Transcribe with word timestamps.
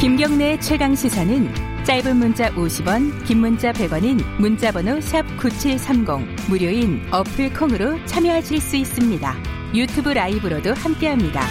김경래 0.00 0.58
최강 0.60 0.94
시사는 0.94 1.84
짧은 1.84 2.16
문자 2.16 2.48
50원, 2.52 3.22
긴 3.26 3.40
문자 3.40 3.70
100원인 3.70 4.18
문자번호 4.38 4.98
샵 4.98 5.26
#9730 5.36 6.48
무료인 6.48 7.02
어플 7.12 7.52
콩으로 7.52 8.02
참여하실 8.06 8.62
수 8.62 8.76
있습니다. 8.76 9.36
유튜브 9.74 10.08
라이브로도 10.08 10.72
함께합니다. 10.72 11.42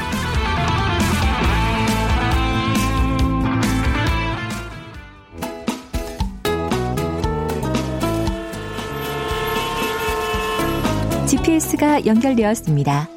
GPS가 11.27 12.04
연결되었습니다. 12.07 13.09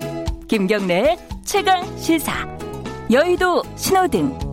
김경래 0.46 1.16
최강 1.42 1.96
시사 1.96 2.46
여의도 3.10 3.62
신호등 3.76 4.51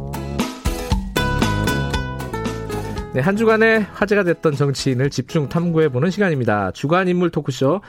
네, 3.14 3.22
한 3.22 3.36
주간에 3.36 3.78
화제가 3.78 4.24
됐던 4.24 4.56
정치인을 4.56 5.10
집중 5.10 5.50
탐구해보는 5.50 6.12
시간입니다. 6.12 6.72
주간 6.72 7.08
인물 7.08 7.32
토크쇼 7.32 7.82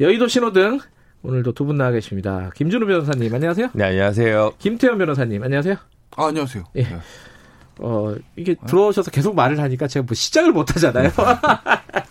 여의도 0.00 0.28
신호등 0.28 0.80
오늘도 1.22 1.52
두 1.52 1.64
분 1.66 1.76
나와 1.76 1.90
계십니다. 1.90 2.50
김준우 2.56 2.86
변호사님 2.86 3.32
안녕하세요. 3.34 3.68
네 3.74 3.84
안녕하세요. 3.84 4.52
김태현 4.58 4.98
변호사님 4.98 5.42
안녕하세요. 5.42 5.76
아, 6.16 6.26
안녕하세요. 6.26 6.64
예. 6.76 6.82
네. 6.84 6.96
어 7.78 8.14
이게 8.36 8.54
들어오셔서 8.66 9.10
계속 9.10 9.34
말을 9.34 9.60
하니까 9.60 9.86
제가 9.88 10.04
뭐 10.06 10.14
시작을 10.14 10.52
못 10.52 10.74
하잖아요. 10.74 11.10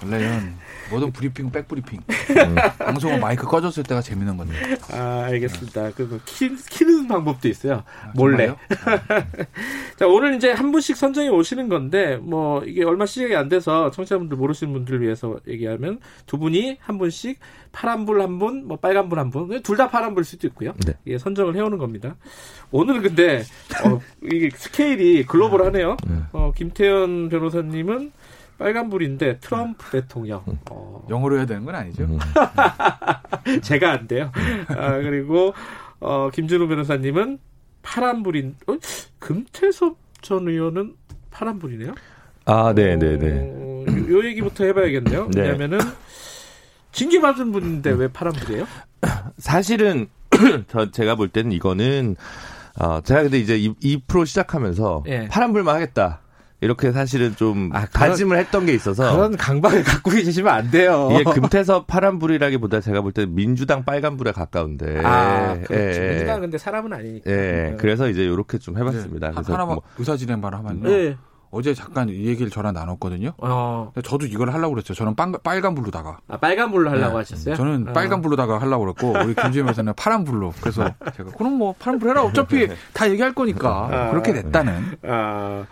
원래는 0.03 0.53
모든 0.91 1.11
브리핑 1.11 1.49
백브리핑. 1.51 1.99
음. 2.09 2.55
방송은 2.77 3.19
마이크 3.19 3.45
꺼졌을 3.47 3.83
때가 3.83 4.01
재밌는 4.01 4.37
건데. 4.37 4.53
아 4.91 5.23
알겠습니다. 5.25 5.91
그리고 5.95 6.19
키, 6.25 6.55
키는 6.55 7.07
방법도 7.07 7.47
있어요. 7.47 7.83
몰래. 8.15 8.49
아, 8.49 8.55
자 9.97 10.07
오늘 10.07 10.35
이제 10.35 10.51
한 10.51 10.71
분씩 10.71 10.97
선정해 10.97 11.29
오시는 11.29 11.69
건데 11.69 12.17
뭐 12.17 12.63
이게 12.63 12.83
얼마 12.83 13.05
시작이 13.05 13.35
안 13.35 13.49
돼서 13.49 13.89
청취자분들 13.91 14.37
모르시는 14.37 14.73
분들을 14.73 15.01
위해서 15.01 15.37
얘기하면 15.47 15.99
두 16.25 16.37
분이 16.37 16.77
한 16.81 16.97
분씩 16.97 17.39
파란불 17.71 18.21
한 18.21 18.37
분, 18.37 18.67
뭐 18.67 18.77
빨간불 18.77 19.17
한 19.17 19.29
분, 19.29 19.61
둘 19.63 19.77
다 19.77 19.89
파란불일 19.89 20.25
수도 20.25 20.45
있고요. 20.47 20.73
네. 20.85 20.93
예, 21.07 21.17
선정을 21.17 21.55
해오는 21.55 21.77
겁니다. 21.77 22.15
오늘은 22.71 23.01
근데 23.01 23.43
어, 23.85 23.99
이게 24.21 24.49
스케일이 24.53 25.25
글로벌하네요. 25.25 25.95
어, 26.33 26.51
김태현 26.55 27.29
변호사님은 27.29 28.11
빨간불인데 28.61 29.39
트럼프 29.39 29.89
대통령. 29.89 30.43
어, 30.69 31.03
영어로 31.09 31.37
해야 31.37 31.47
되는 31.47 31.65
건 31.65 31.73
아니죠? 31.73 32.03
음. 32.03 32.19
제가 33.61 33.91
안 33.91 34.07
돼요. 34.07 34.31
아, 34.67 34.99
그리고 34.99 35.55
어, 35.99 36.29
김준우 36.31 36.67
변호사님은 36.67 37.39
파란불인 37.81 38.55
어? 38.67 38.77
금태섭 39.17 39.97
전 40.21 40.47
의원은 40.47 40.93
파란불이네요. 41.31 41.95
아, 42.45 42.73
네, 42.75 42.97
네, 42.97 43.17
네. 43.17 43.49
어, 43.51 43.85
요, 43.87 44.19
요 44.19 44.25
얘기부터 44.25 44.65
해봐야겠네요. 44.65 45.29
네. 45.33 45.41
왜냐면은 45.41 45.79
징계 46.91 47.19
받은 47.19 47.51
분인데 47.51 47.89
왜 47.91 48.07
파란불이에요? 48.09 48.67
사실은 49.39 50.07
저 50.69 50.91
제가 50.91 51.15
볼 51.15 51.29
때는 51.29 51.51
이거는 51.51 52.15
어 52.79 53.01
제가 53.01 53.23
근데 53.23 53.39
이제 53.39 53.57
이, 53.57 53.73
이 53.81 53.99
프로 54.05 54.23
시작하면서 54.23 55.05
예. 55.07 55.27
파란불만 55.29 55.73
하겠다. 55.75 56.21
이렇게 56.61 56.91
사실은 56.91 57.35
좀 57.35 57.69
아, 57.73 57.85
그런- 57.87 58.09
다짐을 58.09 58.37
했던 58.37 58.65
게 58.67 58.73
있어서 58.73 59.11
그런 59.15 59.35
강박을 59.35 59.83
갖고 59.83 60.11
계시면 60.11 60.53
안 60.53 60.69
돼요. 60.71 61.09
이게 61.11 61.23
금태섭 61.23 61.87
파란불이라기보다 61.87 62.81
제가 62.81 63.01
볼 63.01 63.11
때는 63.11 63.33
민주당 63.35 63.83
빨간불에 63.83 64.31
가까운데. 64.31 65.01
아, 65.03 65.55
그렇죠. 65.65 65.73
예, 66.01 66.09
민주당 66.09 66.39
근데 66.41 66.57
사람은 66.59 66.93
아니니까. 66.93 67.29
예. 67.31 67.35
네. 67.35 67.75
그래서 67.79 68.07
이제 68.09 68.23
이렇게 68.23 68.59
좀 68.59 68.77
해봤습니다. 68.77 69.27
하- 69.27 69.31
그래서 69.31 69.53
하나만 69.53 69.75
뭐, 69.75 69.83
의사 69.97 70.15
진행만 70.15 70.53
하면요. 70.53 70.87
네. 70.87 71.17
어제 71.53 71.73
잠깐 71.73 72.07
이 72.07 72.27
얘기를 72.27 72.49
저랑 72.49 72.73
나눴거든요. 72.73 73.33
어, 73.39 73.91
저도 74.05 74.25
이걸 74.27 74.53
하려고 74.53 74.73
그랬죠. 74.75 74.93
저는 74.93 75.15
빨, 75.15 75.33
빨간 75.43 75.75
불로다가. 75.75 76.19
아, 76.29 76.37
빨간 76.37 76.71
불로 76.71 76.89
하려고 76.91 77.13
네. 77.13 77.17
하셨어요? 77.17 77.55
저는 77.55 77.89
어. 77.89 77.91
빨간 77.93 78.21
불로다가 78.21 78.57
하려고 78.61 78.85
그랬고, 78.85 79.11
우리 79.25 79.33
김지현 79.35 79.65
변호사는 79.65 79.91
파란 79.97 80.23
불로. 80.23 80.53
그래서 80.61 80.89
제가, 81.17 81.31
그럼 81.31 81.53
뭐 81.57 81.73
파란 81.77 81.99
불 81.99 82.09
해라. 82.11 82.23
어차피 82.23 82.69
다 82.93 83.09
얘기할 83.09 83.33
거니까. 83.33 83.89
아. 83.91 84.09
그렇게 84.11 84.31
됐다는. 84.31 84.95
아, 85.03 85.65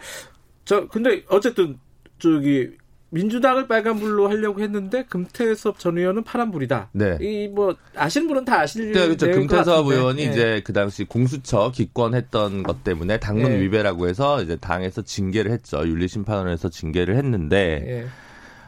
저 0.70 0.88
근데 0.88 1.24
어쨌든 1.30 1.80
저기 2.20 2.70
민주당을 3.10 3.68
빨간불로 3.68 4.30
하려고 4.30 4.62
했는데 4.62 5.04
금태섭 5.06 5.80
전 5.80 5.98
의원은 5.98 6.24
파란불이다. 6.24 6.90
네. 6.94 7.18
이 7.22 7.48
뭐 7.48 7.76
아시는 7.96 8.28
분은 8.28 8.46
다 8.46 8.60
아실 8.60 8.92
네, 8.92 9.08
그렇죠. 9.08 9.32
금태섭. 9.32 9.88
의원이 9.88 10.22
예. 10.22 10.26
이제 10.26 10.62
그 10.64 10.72
당시 10.72 11.06
공수처 11.06 11.72
기권했던 11.72 12.62
것 12.62 12.84
때문에 12.84 13.20
당론 13.20 13.52
예. 13.54 13.62
위배라고 13.62 14.08
해서 14.08 14.44
이제 14.44 14.58
당에서 14.58 15.02
징계를 15.02 15.50
했죠. 15.52 15.80
윤리심판원에서 15.88 16.70
징계를 16.70 17.16
했는데 17.16 17.84
예. 17.88 18.08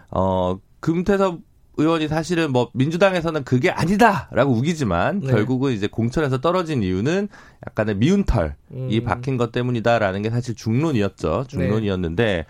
어 0.09 0.57
금태섭 0.79 1.39
의원이 1.81 2.08
사실은 2.08 2.52
뭐 2.52 2.69
민주당에서는 2.74 3.44
그게 3.44 3.69
아니다라고 3.69 4.52
우기지만 4.53 5.22
네. 5.22 5.28
결국은 5.31 5.74
이제 5.74 5.88
공천에서 5.88 6.40
떨어진 6.40 6.84
이유는 6.84 7.28
약간의 7.68 7.96
미운털이 7.97 8.52
음. 8.74 9.03
박힌 9.06 9.38
것 9.38 9.52
때문이다라는 9.52 10.22
게 10.22 10.30
사실 10.30 10.56
중론이었죠. 10.56 11.42
네. 11.44 11.47
중론이었는데 11.47 12.46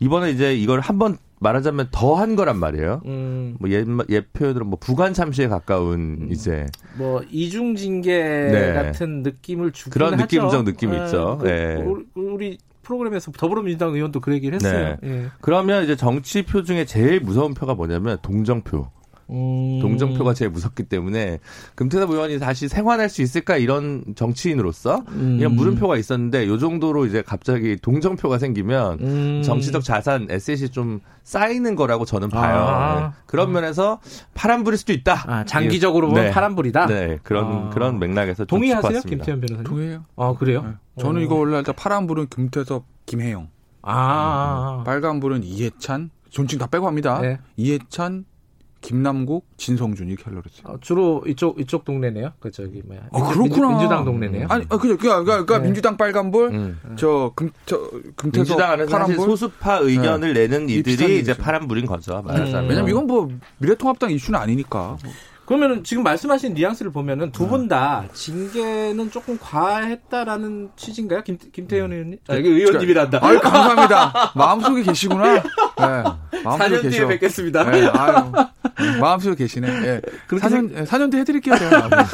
이번에 0.00 0.30
이제 0.30 0.54
이걸 0.54 0.80
한번 0.80 1.16
말하자면 1.40 1.88
더 1.90 2.14
한 2.14 2.36
거란 2.36 2.58
말이에요. 2.58 3.02
음, 3.04 3.56
뭐 3.58 3.68
옛, 3.70 3.86
옛 4.08 4.32
표현으로 4.32 4.64
뭐 4.64 4.78
부관 4.80 5.12
참시에 5.12 5.48
가까운 5.48 6.28
이제 6.30 6.66
뭐 6.96 7.22
이중 7.30 7.74
징계 7.76 8.18
네. 8.22 8.72
같은 8.72 9.22
느낌을 9.22 9.72
주긴 9.72 9.92
그런. 9.92 10.16
느낌적 10.16 10.64
느낌이 10.64 10.96
예, 10.96 11.04
있죠. 11.04 11.38
그, 11.40 11.48
예. 11.48 11.82
우리, 11.84 12.04
우리 12.14 12.58
프로그램에서 12.84 13.32
더불어민주당 13.32 13.94
의원도 13.94 14.20
그 14.20 14.32
얘기를 14.32 14.54
했어요. 14.54 14.96
예. 15.02 15.26
그러면 15.40 15.82
이제 15.84 15.96
정치표 15.96 16.62
중에 16.62 16.84
제일 16.84 17.20
무서운 17.20 17.54
표가 17.54 17.74
뭐냐면 17.74 18.18
동정표. 18.22 18.88
음. 19.30 19.78
동정표가 19.80 20.34
제일 20.34 20.50
무섭기 20.50 20.84
때문에 20.84 21.40
금태섭 21.74 22.10
의원이 22.10 22.38
다시 22.38 22.68
생활할 22.68 23.08
수 23.08 23.22
있을까 23.22 23.56
이런 23.56 24.04
정치인으로서 24.14 25.02
음. 25.08 25.38
이런 25.40 25.54
물음표가 25.54 25.96
있었는데 25.96 26.46
요 26.46 26.58
정도로 26.58 27.06
이제 27.06 27.22
갑자기 27.22 27.76
동정표가 27.76 28.38
생기면 28.38 28.98
음. 29.00 29.42
정치적 29.42 29.82
자산 29.82 30.26
에셋이 30.30 30.70
좀 30.70 31.00
쌓이는 31.22 31.74
거라고 31.74 32.04
저는 32.04 32.28
봐요. 32.28 32.56
아. 32.56 33.00
네. 33.00 33.22
그런 33.26 33.52
면에서 33.52 34.00
파란불일 34.34 34.78
수도 34.78 34.92
있다. 34.92 35.24
아, 35.26 35.44
장기적으로 35.44 36.08
보면 36.08 36.24
네. 36.24 36.30
파란불이다. 36.30 36.86
네 36.86 37.18
그런 37.22 37.44
아. 37.46 37.70
그런 37.70 37.98
맥락에서 37.98 38.44
좀 38.44 38.58
동의하세요. 38.58 39.00
김태현 39.00 39.40
변호사님? 39.40 39.64
동의해요. 39.64 40.04
아 40.16 40.34
그래요? 40.38 40.62
네. 40.62 41.02
저는 41.02 41.22
이거 41.22 41.34
원래 41.34 41.56
일단 41.56 41.74
파란불은 41.74 42.28
김태섭, 42.28 42.84
김혜영. 43.06 43.48
아, 43.82 43.92
아, 43.92 44.80
아. 44.80 44.84
빨간불은 44.84 45.44
이해찬. 45.44 46.10
존칭 46.30 46.58
다 46.58 46.66
빼고 46.66 46.86
합니다. 46.86 47.20
네. 47.20 47.38
이해찬, 47.56 48.24
김남국, 48.84 49.46
진성준 49.56 50.08
이렇게 50.08 50.24
하려고 50.24 50.42
그랬어요. 50.42 50.74
어, 50.74 50.78
주로 50.82 51.22
이쪽 51.26 51.58
이쪽 51.58 51.86
동네네요. 51.86 52.32
그 52.38 52.50
저기 52.50 52.82
뭐야? 52.84 53.00
아, 53.12 53.18
민주- 53.18 53.32
그렇구나. 53.32 53.68
민주, 53.70 53.88
당 53.88 54.04
동네네요. 54.04 54.46
아니, 54.50 54.66
아, 54.68 54.76
그죠. 54.76 54.98
그러니까, 54.98 55.24
그러니까 55.24 55.58
네. 55.58 55.64
민주당 55.64 55.96
빨간불, 55.96 56.50
음. 56.50 56.78
저, 56.96 57.32
금, 57.34 57.50
저, 57.64 57.78
금태섭 58.14 58.32
민주당 58.46 58.72
안에서 58.72 58.90
사실 58.90 59.16
파란불. 59.16 59.24
소수파 59.38 59.78
의견을 59.78 60.34
내는 60.34 60.68
이 60.68 60.82
비슷한 60.82 61.06
이들이 61.08 61.20
이제. 61.20 61.34
파란불인 61.34 61.86
거죠. 61.86 62.20
말하자면. 62.26 62.64
음. 62.64 62.68
왜냐면 62.68 62.90
이건 62.90 63.06
뭐 63.06 63.28
미래통합당 63.58 64.10
이슈는 64.10 64.38
아니니까. 64.38 64.98
그러면은 65.46 65.84
지금 65.84 66.02
말씀하신 66.04 66.54
뉘앙스를 66.54 66.90
보면은 66.90 67.30
두 67.30 67.42
네. 67.44 67.48
분다 67.50 68.04
징계는 68.14 69.10
조금 69.10 69.38
과했다라는 69.38 70.70
취지인가요? 70.74 71.22
김, 71.22 71.36
김태현 71.52 71.92
의원님? 71.92 72.18
아, 72.28 72.32
저- 72.32 72.38
이거 72.40 72.48
의원님이란다. 72.48 73.18
아유, 73.22 73.38
감사합니다. 73.40 74.32
마음속에 74.36 74.82
계시구나. 74.84 75.34
네. 75.34 75.42
마음속에 76.44 76.76
4년 76.76 76.80
뒤에 76.80 76.90
계셔. 76.90 77.08
뵙겠습니다. 77.08 77.64
네, 77.70 77.86
아유, 77.88 78.16
음, 78.24 78.32
마음속에 79.00 79.34
계시네. 79.36 79.68
예. 79.68 80.00
그렇게 80.26 80.46
4년, 80.46 80.74
예, 80.76 80.84
4년 80.84 81.10
뒤에 81.10 81.20
해드릴게요, 81.20 81.56
제가. 81.56 81.88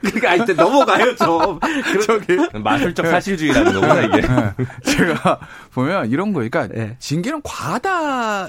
그러니까 0.00 0.30
아니, 0.30 0.40
일단 0.40 0.56
넘어가요 0.56 1.14
좀. 1.16 1.58
저기. 2.06 2.36
마술적 2.58 3.06
사실주의라는 3.06 3.72
거구나 3.74 4.00
이게. 4.02 4.18
예, 4.18 4.64
제가 4.84 5.40
보면 5.72 6.10
이런 6.10 6.32
거, 6.32 6.40
그러니까 6.40 6.68
예. 6.76 6.96
징계는 6.98 7.40
과하다, 7.42 8.48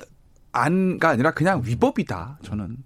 안가 0.52 1.10
아니라 1.10 1.32
그냥 1.32 1.62
위법이다, 1.64 2.40
저는. 2.44 2.78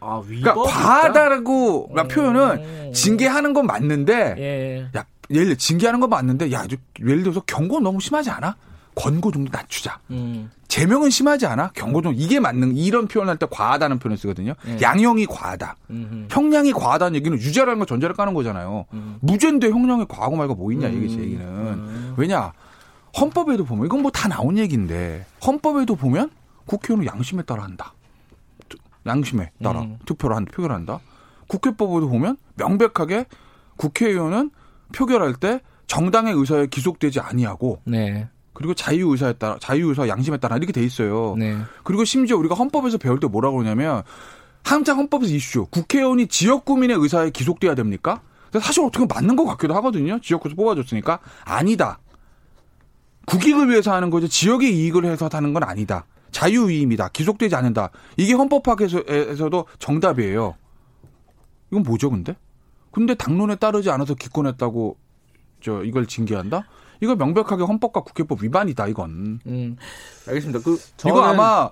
아, 0.00 0.22
그러니까 0.24 0.50
위법. 0.52 0.66
과하다라고 0.66 1.90
음. 1.96 2.08
표현은 2.08 2.92
징계하는 2.92 3.52
건 3.52 3.66
맞는데, 3.66 4.34
예. 4.38 4.98
야, 4.98 5.04
예를 5.30 5.46
들어 5.46 5.56
징계하는 5.56 6.00
건 6.00 6.10
맞는데, 6.10 6.52
야, 6.52 6.64
저 6.68 6.76
예를 7.00 7.22
들어서 7.22 7.40
경고 7.40 7.80
너무 7.80 8.00
심하지 8.00 8.30
않아? 8.30 8.56
권고 8.94 9.30
정도 9.30 9.50
낮추자. 9.52 9.98
음. 10.10 10.50
제명은 10.68 11.08
심하지 11.10 11.46
않아? 11.46 11.70
경고 11.74 12.02
정도 12.02 12.18
이게 12.20 12.40
맞는 12.40 12.76
이런 12.76 13.08
표현할 13.08 13.38
때 13.38 13.46
과하다는 13.50 13.98
표현을 13.98 14.18
쓰거든요. 14.18 14.52
예. 14.66 14.78
양형이 14.80 15.26
과하다. 15.26 15.76
음. 15.90 16.28
형량이 16.30 16.72
과하다는 16.72 17.16
얘기는 17.16 17.36
유죄라는 17.38 17.78
거 17.78 17.86
전제를 17.86 18.14
까는 18.14 18.34
거잖아요. 18.34 18.84
음. 18.92 19.16
무죄인데 19.20 19.70
형량이 19.70 20.04
과하고 20.08 20.36
말고 20.36 20.54
뭐 20.54 20.70
있냐 20.72 20.88
이게 20.88 21.08
제 21.08 21.16
음. 21.16 21.20
얘기는. 21.22 21.44
음. 21.46 22.14
왜냐 22.18 22.52
헌법에도 23.18 23.64
보면 23.64 23.86
이건 23.86 24.02
뭐 24.02 24.10
다 24.10 24.28
나온 24.28 24.58
얘기인데 24.58 25.24
헌법에도 25.44 25.96
보면 25.96 26.30
국회의원은 26.66 27.06
양심에 27.10 27.42
따라 27.42 27.64
한다. 27.64 27.94
양심에 29.06 29.50
따라 29.62 29.80
음. 29.80 29.96
투표를 30.04 30.36
한다, 30.36 30.52
표결 30.54 30.70
한다. 30.72 31.00
국회법에도 31.46 32.08
보면 32.10 32.36
명백하게 32.56 33.24
국회의원은 33.76 34.50
표결할 34.94 35.34
때 35.34 35.60
정당의 35.86 36.34
의사에 36.34 36.66
기속되지 36.66 37.20
아니하고 37.20 37.80
네. 37.84 38.28
그리고 38.58 38.74
자유 38.74 39.08
의사에 39.12 39.34
따라 39.34 39.56
자유 39.60 39.88
의사 39.88 40.08
양심에 40.08 40.36
따라 40.38 40.56
이렇게 40.56 40.72
돼 40.72 40.82
있어요. 40.82 41.36
네. 41.38 41.56
그리고 41.84 42.04
심지어 42.04 42.36
우리가 42.36 42.56
헌법에서 42.56 42.98
배울 42.98 43.20
때 43.20 43.28
뭐라고 43.28 43.58
그러냐면 43.58 44.02
한창 44.64 44.98
헌법에서 44.98 45.32
이슈 45.32 45.66
국회의원이 45.66 46.26
지역 46.26 46.64
구민의 46.64 46.96
의사에 46.98 47.30
기속돼야 47.30 47.76
됩니까? 47.76 48.20
사실 48.60 48.82
어떻게 48.82 49.06
맞는 49.06 49.36
것 49.36 49.44
같기도 49.44 49.74
하거든요. 49.76 50.18
지역구에서 50.18 50.56
뽑아줬으니까 50.56 51.20
아니다. 51.44 52.00
국익을 53.26 53.70
위해서 53.70 53.94
하는 53.94 54.10
거지 54.10 54.28
지역의 54.28 54.74
이익을 54.76 55.04
해서 55.04 55.28
하는 55.30 55.52
건 55.52 55.62
아니다. 55.62 56.06
자유위임이다. 56.32 57.10
기속되지 57.10 57.54
않는다. 57.54 57.90
이게 58.16 58.32
헌법학에서도 58.32 59.66
정답이에요. 59.78 60.56
이건 61.70 61.84
뭐죠, 61.84 62.10
근데? 62.10 62.34
근데 62.90 63.14
당론에 63.14 63.54
따르지 63.54 63.88
않아서 63.90 64.14
기권했다고 64.14 64.96
저 65.60 65.82
이걸 65.84 66.06
징계한다? 66.06 66.64
이거 67.00 67.14
명백하게 67.16 67.62
헌법과 67.62 68.00
국회법 68.02 68.42
위반이다, 68.42 68.88
이건. 68.88 69.40
음. 69.46 69.76
알겠습니다. 70.26 70.60
그 70.64 70.78
이거 71.06 71.22
아마 71.22 71.70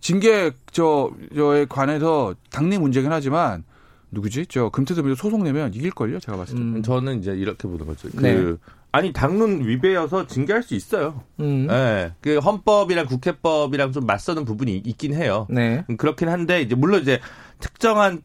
징계 0.00 0.52
저 0.70 1.10
저에 1.34 1.66
관해서 1.66 2.34
당내 2.50 2.78
문제긴 2.78 3.12
하지만 3.12 3.64
누구지? 4.10 4.46
저 4.46 4.70
금태섭이 4.70 5.14
소송 5.16 5.42
내면 5.42 5.74
이길 5.74 5.90
걸요, 5.90 6.18
제가 6.20 6.38
봤을 6.38 6.54
때. 6.54 6.60
음. 6.60 6.82
저는 6.82 7.18
이제 7.18 7.32
이렇게 7.32 7.68
보는 7.68 7.86
거죠. 7.86 8.08
그 8.10 8.20
네. 8.20 8.54
아니 8.92 9.12
당론 9.12 9.66
위배여서 9.66 10.28
징계할 10.28 10.62
수 10.62 10.74
있어요. 10.74 11.22
음. 11.40 11.66
예. 11.68 12.12
그 12.20 12.38
헌법이랑 12.38 13.06
국회법이랑 13.06 13.92
좀 13.92 14.06
맞서는 14.06 14.44
부분이 14.44 14.76
있긴 14.76 15.14
해요. 15.14 15.48
네. 15.50 15.84
그렇긴 15.98 16.28
한데 16.28 16.62
이제 16.62 16.74
물론 16.74 17.02
이제 17.02 17.18
특정한 17.58 18.22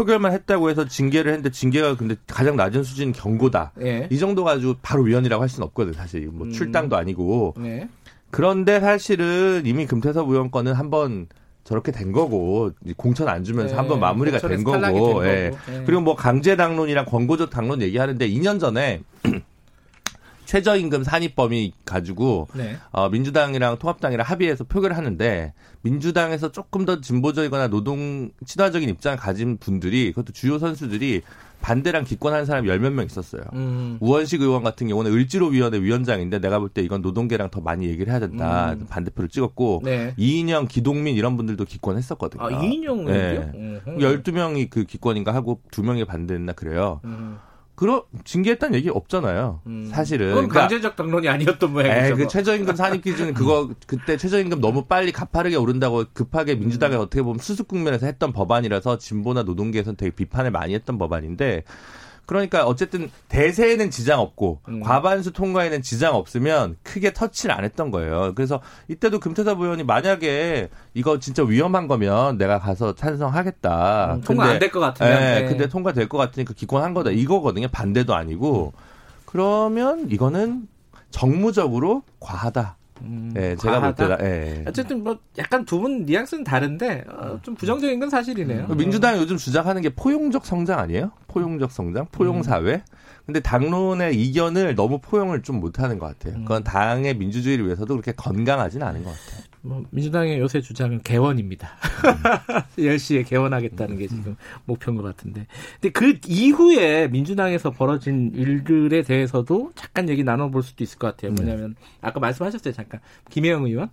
표결만 0.00 0.32
했다고 0.32 0.70
해서 0.70 0.86
징계를 0.86 1.32
했는데 1.32 1.50
징계가 1.50 1.96
근데 1.96 2.16
가장 2.26 2.56
낮은 2.56 2.84
수준 2.84 3.12
경고다. 3.12 3.72
예. 3.82 4.08
이 4.10 4.18
정도 4.18 4.44
가지고 4.44 4.76
바로 4.80 5.02
위헌이라고 5.02 5.42
할 5.42 5.48
수는 5.48 5.66
없거든 5.66 5.92
사실 5.92 6.26
뭐 6.32 6.46
음. 6.46 6.52
출당도 6.52 6.96
아니고 6.96 7.54
네. 7.58 7.88
그런데 8.30 8.80
사실은 8.80 9.62
이미 9.66 9.86
금태섭 9.86 10.28
의원 10.30 10.50
건은 10.50 10.72
한번 10.72 11.26
저렇게 11.64 11.92
된 11.92 12.12
거고 12.12 12.70
공천 12.96 13.28
안 13.28 13.44
주면서 13.44 13.74
네. 13.74 13.76
한번 13.76 14.00
마무리가 14.00 14.38
된 14.38 14.64
거고, 14.64 14.80
된 14.80 14.94
예. 14.94 14.98
거고. 14.98 15.26
예. 15.26 15.52
그리고 15.84 16.00
뭐 16.00 16.16
강제 16.16 16.56
당론이랑 16.56 17.04
권고적 17.04 17.50
당론 17.50 17.82
얘기하는데 17.82 18.26
2년 18.26 18.58
전에 18.58 19.02
최저임금 20.50 21.04
산입범위 21.04 21.74
가지고 21.84 22.48
네. 22.56 22.76
어, 22.90 23.08
민주당이랑 23.08 23.78
통합당이랑 23.78 24.26
합의해서 24.26 24.64
표결을 24.64 24.96
하는데 24.96 25.52
민주당에서 25.82 26.50
조금 26.50 26.84
더 26.84 27.00
진보적이거나 27.00 27.68
노동 27.68 28.30
친화적인 28.44 28.88
입장을 28.88 29.16
가진 29.16 29.58
분들이 29.58 30.10
그것도 30.10 30.32
주요 30.32 30.58
선수들이 30.58 31.22
반대랑 31.60 32.02
기권하는 32.02 32.46
사람이 32.46 32.68
열 32.68 32.80
몇 32.80 32.90
명 32.92 33.06
있었어요. 33.06 33.42
음. 33.52 33.98
우원식 34.00 34.40
의원 34.42 34.64
같은 34.64 34.88
경우는 34.88 35.12
을지로위원회 35.12 35.78
위원장인데 35.82 36.40
내가 36.40 36.58
볼 36.58 36.68
때 36.70 36.82
이건 36.82 37.00
노동계랑 37.00 37.50
더 37.50 37.60
많이 37.60 37.86
얘기를 37.86 38.10
해야 38.12 38.18
된다. 38.18 38.72
음. 38.72 38.86
반대표를 38.88 39.28
찍었고 39.28 39.82
네. 39.84 40.14
이인영, 40.16 40.66
기동민 40.66 41.14
이런 41.14 41.36
분들도 41.36 41.64
기권했었거든요. 41.64 42.42
아, 42.42 42.50
이인영은요? 42.50 43.12
네. 43.12 43.80
12명이 43.86 44.68
그 44.68 44.82
기권인가 44.82 45.32
하고 45.32 45.60
2명이 45.70 46.08
반대했나 46.08 46.54
그래요. 46.54 47.00
음. 47.04 47.38
그러 47.80 48.04
징계했다는 48.24 48.74
얘기 48.74 48.90
없잖아요. 48.90 49.62
음. 49.66 49.88
사실은. 49.90 50.26
그건 50.26 50.48
그러니까 50.48 50.60
강제적 50.60 50.96
당론이 50.96 51.30
아니었던 51.30 51.72
모양이죠. 51.72 52.14
그 52.14 52.20
뭐. 52.20 52.28
최저임금 52.28 52.76
산입 52.76 53.02
기준 53.02 53.32
그거 53.32 53.70
그때 53.88 54.18
최저임금 54.18 54.60
너무 54.60 54.84
빨리 54.84 55.12
가파르게 55.12 55.56
오른다고 55.56 56.04
급하게 56.12 56.56
민주당이 56.56 56.94
음. 56.96 57.00
어떻게 57.00 57.22
보면 57.22 57.38
수습 57.38 57.68
국면에서 57.68 58.04
했던 58.04 58.34
법안이라서 58.34 58.98
진보나 58.98 59.44
노동계에서는 59.44 59.96
되게 59.96 60.14
비판을 60.14 60.50
많이 60.50 60.74
했던 60.74 60.98
법안인데 60.98 61.64
그러니까 62.30 62.64
어쨌든 62.64 63.10
대세에는 63.28 63.90
지장 63.90 64.20
없고 64.20 64.60
음. 64.68 64.80
과반수 64.84 65.32
통과에는 65.32 65.82
지장 65.82 66.14
없으면 66.14 66.76
크게 66.84 67.12
터치를 67.12 67.52
안 67.52 67.64
했던 67.64 67.90
거예요. 67.90 68.34
그래서 68.36 68.60
이때도 68.86 69.18
금태섭 69.18 69.60
의원이 69.60 69.82
만약에 69.82 70.68
이거 70.94 71.18
진짜 71.18 71.42
위험한 71.42 71.88
거면 71.88 72.38
내가 72.38 72.60
가서 72.60 72.94
찬성하겠다. 72.94 74.14
음, 74.14 74.20
통과 74.20 74.44
안 74.44 74.58
될 74.60 74.70
것 74.70 74.78
같으면. 74.78 75.10
예, 75.12 75.40
네. 75.40 75.44
근데 75.48 75.68
통과될 75.68 76.08
것 76.08 76.18
같으니까 76.18 76.54
기권한 76.54 76.94
거다. 76.94 77.10
이거거든요. 77.10 77.66
반대도 77.66 78.14
아니고. 78.14 78.74
그러면 79.24 80.06
이거는 80.08 80.68
정무적으로 81.10 82.04
과하다. 82.20 82.76
음, 83.02 83.32
예, 83.36 83.56
제가 83.56 83.80
볼 83.80 83.94
과하다? 83.94 84.16
때다. 84.18 84.24
예. 84.30 84.64
어쨌든 84.66 85.02
뭐 85.04 85.18
약간 85.38 85.64
두 85.64 85.80
분 85.80 86.04
뉘앙스는 86.04 86.44
다른데 86.44 87.04
어, 87.08 87.38
좀 87.42 87.54
부정적인 87.54 87.98
건 88.00 88.10
사실이네요. 88.10 88.66
그 88.66 88.72
민주당이 88.74 89.18
요즘 89.20 89.36
주장하는 89.36 89.80
게 89.82 89.88
포용적 89.90 90.44
성장 90.44 90.78
아니에요? 90.78 91.10
포용적 91.28 91.70
성장, 91.72 92.06
포용 92.12 92.42
사회. 92.42 92.82
근데 93.26 93.40
당론의 93.40 94.20
이견을 94.20 94.74
너무 94.74 94.98
포용을 95.00 95.42
좀 95.42 95.60
못하는 95.60 95.98
것 95.98 96.06
같아요. 96.06 96.40
그건 96.42 96.64
당의 96.64 97.16
민주주의를 97.16 97.64
위해서도 97.66 97.94
그렇게 97.94 98.12
건강하진 98.12 98.82
않은 98.82 99.04
것 99.04 99.10
같아요. 99.10 99.49
뭐 99.62 99.84
민주당의 99.90 100.38
요새 100.38 100.60
주장은 100.60 101.02
개원입니다. 101.02 101.68
10시에 102.78 103.26
개원하겠다는 103.28 103.98
게 103.98 104.06
지금 104.08 104.36
목표인 104.64 104.96
것 104.96 105.02
같은데. 105.02 105.46
근데 105.80 105.90
그 105.92 106.18
이후에 106.26 107.08
민주당에서 107.08 107.70
벌어진 107.70 108.32
일들에 108.34 109.02
대해서도 109.02 109.72
잠깐 109.74 110.08
얘기 110.08 110.24
나눠볼 110.24 110.62
수도 110.62 110.82
있을 110.82 110.98
것 110.98 111.08
같아요. 111.08 111.32
뭐냐면 111.32 111.76
아까 112.00 112.20
말씀하셨어요 112.20 112.72
잠깐 112.72 113.00
김혜영 113.30 113.64
의원 113.66 113.90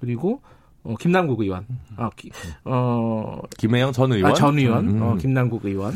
그리고 0.00 0.40
어, 0.82 0.94
김남국 0.98 1.40
의원, 1.40 1.66
어, 1.98 2.08
기- 2.16 2.30
어, 2.64 3.40
김혜영 3.58 3.92
전 3.92 4.12
의원, 4.12 4.30
아, 4.30 4.34
전 4.34 4.58
의원, 4.58 4.88
음. 4.88 5.02
어, 5.02 5.14
김남국 5.16 5.66
의원, 5.66 5.92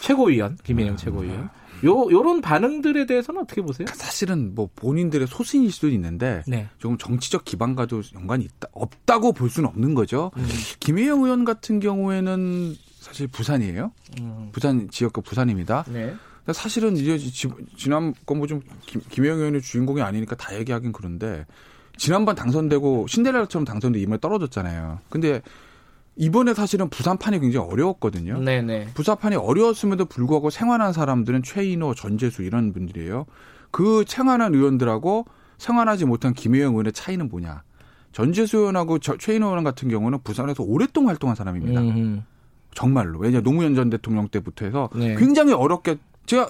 최고위원 0.00 0.58
김혜영 0.62 0.96
최고위원. 0.98 1.48
요 1.84 2.08
요런 2.10 2.40
반응들에 2.40 3.06
대해서는 3.06 3.42
어떻게 3.42 3.60
보세요? 3.62 3.86
사실은 3.92 4.54
뭐 4.54 4.68
본인들의 4.74 5.26
소신일 5.26 5.70
수도 5.72 5.88
있는데 5.90 6.42
네. 6.46 6.68
조금 6.78 6.96
정치적 6.98 7.44
기반과도 7.44 8.02
연관이 8.14 8.44
있다, 8.44 8.68
없다고 8.72 9.32
볼 9.32 9.50
수는 9.50 9.68
없는 9.68 9.94
거죠. 9.94 10.30
음. 10.36 10.46
김혜영 10.80 11.22
의원 11.24 11.44
같은 11.44 11.80
경우에는 11.80 12.74
사실 13.00 13.26
부산이에요. 13.28 13.92
음, 14.20 14.48
부산 14.52 14.88
지역과 14.90 15.20
부산입니다. 15.20 15.84
네. 15.88 16.14
사실은 16.52 16.96
이제 16.96 17.16
지- 17.18 17.48
지난번 17.76 18.38
뭐좀 18.38 18.60
김혜영 19.10 19.38
의원이 19.38 19.60
주인공이 19.60 20.00
아니니까 20.02 20.36
다 20.36 20.54
얘기하긴 20.58 20.92
그런데 20.92 21.46
지난번 21.96 22.34
당선되고 22.34 23.06
신데렐라처럼 23.08 23.64
당선돼 23.64 23.98
이번에 24.00 24.18
떨어졌잖아요. 24.20 25.00
근데 25.10 25.40
이번에 26.16 26.54
사실은 26.54 26.88
부산판이 26.90 27.40
굉장히 27.40 27.66
어려웠거든요. 27.68 28.38
네네. 28.40 28.88
부사판이 28.94 29.36
어려웠음에도 29.36 30.04
불구하고 30.04 30.50
생활한 30.50 30.92
사람들은 30.92 31.42
최인호, 31.42 31.94
전재수 31.94 32.42
이런 32.42 32.72
분들이에요. 32.72 33.26
그 33.70 34.04
생활한 34.06 34.54
의원들하고 34.54 35.26
생활하지 35.58 36.04
못한 36.04 36.32
김혜영 36.34 36.72
의원의 36.72 36.92
차이는 36.92 37.28
뭐냐? 37.28 37.62
전재수 38.12 38.58
의원하고 38.58 39.00
저- 39.00 39.16
최인호 39.16 39.48
의원 39.48 39.64
같은 39.64 39.88
경우는 39.88 40.20
부산에서 40.22 40.62
오랫동안 40.62 41.08
활동한 41.08 41.34
사람입니다. 41.34 41.80
음, 41.80 42.24
정말로. 42.74 43.18
왜냐 43.18 43.40
노무현 43.40 43.74
전 43.74 43.90
대통령 43.90 44.28
때부터 44.28 44.66
해서 44.66 44.88
네. 44.94 45.16
굉장히 45.16 45.52
어렵게 45.52 45.96
제가 46.26 46.48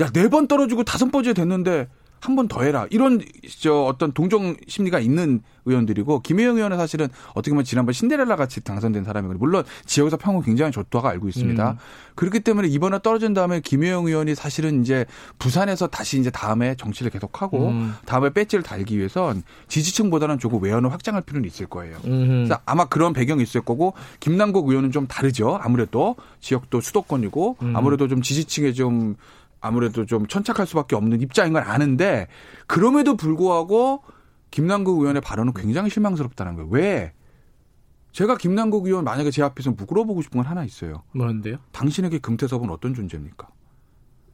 야 0.00 0.10
네 0.12 0.28
번 0.28 0.46
떨어지고 0.46 0.84
다섯 0.84 1.10
번째 1.10 1.32
됐는데 1.32 1.88
한 2.26 2.36
번 2.36 2.48
더 2.48 2.62
해라. 2.62 2.86
이런 2.90 3.20
저 3.60 3.82
어떤 3.84 4.12
동정 4.12 4.56
심리가 4.68 4.98
있는 4.98 5.40
의원들이고 5.64 6.20
김혜영 6.20 6.56
의원은 6.56 6.76
사실은 6.76 7.08
어떻게 7.30 7.50
보면 7.50 7.64
지난번 7.64 7.92
신데렐라 7.92 8.36
같이 8.36 8.60
당선된 8.60 9.04
사람이거든요. 9.04 9.38
물론 9.38 9.64
지역에서 9.84 10.16
평은 10.16 10.42
굉장히 10.42 10.70
좋다고 10.72 11.08
알고 11.08 11.28
있습니다. 11.28 11.70
음. 11.70 11.76
그렇기 12.14 12.40
때문에 12.40 12.68
이번에 12.68 12.98
떨어진 13.02 13.34
다음에 13.34 13.60
김혜영 13.60 14.06
의원이 14.06 14.34
사실은 14.34 14.82
이제 14.82 15.06
부산에서 15.38 15.86
다시 15.88 16.18
이제 16.20 16.30
다음에 16.30 16.74
정치를 16.76 17.10
계속하고 17.10 17.68
음. 17.68 17.94
다음에 18.06 18.30
배지를 18.30 18.62
달기 18.62 18.96
위해선 18.98 19.42
지지층보다는 19.68 20.38
조금 20.38 20.62
외연을 20.62 20.92
확장할 20.92 21.22
필요는 21.22 21.48
있을 21.48 21.66
거예요. 21.66 21.96
음. 22.06 22.44
그래서 22.46 22.60
아마 22.64 22.84
그런 22.86 23.12
배경이 23.12 23.42
있을 23.42 23.60
거고 23.60 23.94
김남국 24.20 24.68
의원은 24.68 24.92
좀 24.92 25.06
다르죠. 25.06 25.58
아무래도 25.62 26.16
지역도 26.40 26.80
수도권이고 26.80 27.56
음. 27.62 27.76
아무래도 27.76 28.08
좀 28.08 28.22
지지층에 28.22 28.72
좀 28.72 29.16
아무래도 29.60 30.06
좀 30.06 30.26
천착할 30.26 30.66
수밖에 30.66 30.96
없는 30.96 31.20
입장인 31.20 31.52
걸 31.52 31.62
아는데 31.62 32.28
그럼에도 32.66 33.16
불구하고 33.16 34.02
김남국 34.50 35.00
의원의 35.00 35.22
발언은 35.22 35.54
굉장히 35.54 35.90
실망스럽다는 35.90 36.54
거예요. 36.54 36.68
왜? 36.70 37.12
제가 38.12 38.36
김남국 38.36 38.86
의원 38.86 39.04
만약에 39.04 39.30
제 39.30 39.42
앞에서 39.42 39.72
물어보고 39.72 40.22
싶은 40.22 40.38
건 40.42 40.46
하나 40.46 40.64
있어요. 40.64 41.02
뭐는데요? 41.12 41.58
당신에게 41.72 42.18
금태섭은 42.18 42.70
어떤 42.70 42.94
존재입니까? 42.94 43.48